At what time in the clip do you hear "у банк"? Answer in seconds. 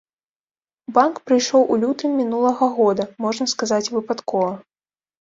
0.91-1.15